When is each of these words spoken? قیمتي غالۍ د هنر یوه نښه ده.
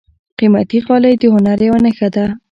قیمتي 0.39 0.77
غالۍ 0.85 1.13
د 1.21 1.23
هنر 1.35 1.59
یوه 1.67 1.79
نښه 1.85 2.07
ده. 2.15 2.25